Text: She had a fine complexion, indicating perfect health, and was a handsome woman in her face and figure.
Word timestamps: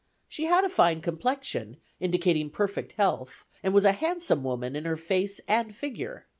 She 0.27 0.45
had 0.45 0.63
a 0.65 0.69
fine 0.69 0.99
complexion, 1.01 1.77
indicating 1.99 2.49
perfect 2.49 2.93
health, 2.93 3.45
and 3.61 3.71
was 3.71 3.85
a 3.85 3.91
handsome 3.91 4.43
woman 4.43 4.75
in 4.75 4.85
her 4.85 4.97
face 4.97 5.39
and 5.47 5.75
figure. 5.75 6.25